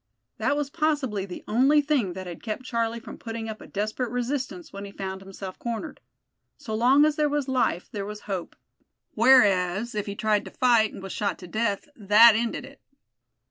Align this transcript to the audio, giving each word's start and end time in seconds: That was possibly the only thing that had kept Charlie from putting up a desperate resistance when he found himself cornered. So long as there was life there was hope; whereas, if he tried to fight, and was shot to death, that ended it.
That 0.39 0.57
was 0.57 0.71
possibly 0.71 1.27
the 1.27 1.43
only 1.47 1.79
thing 1.79 2.13
that 2.13 2.25
had 2.25 2.41
kept 2.41 2.63
Charlie 2.63 2.99
from 2.99 3.19
putting 3.19 3.47
up 3.47 3.61
a 3.61 3.67
desperate 3.67 4.09
resistance 4.09 4.73
when 4.73 4.83
he 4.83 4.91
found 4.91 5.21
himself 5.21 5.59
cornered. 5.59 6.01
So 6.57 6.73
long 6.73 7.05
as 7.05 7.17
there 7.17 7.29
was 7.29 7.47
life 7.47 7.87
there 7.91 8.07
was 8.07 8.21
hope; 8.21 8.55
whereas, 9.13 9.93
if 9.93 10.07
he 10.07 10.15
tried 10.15 10.43
to 10.45 10.49
fight, 10.49 10.91
and 10.91 11.03
was 11.03 11.13
shot 11.13 11.37
to 11.37 11.47
death, 11.47 11.87
that 11.95 12.35
ended 12.35 12.65
it. 12.65 12.81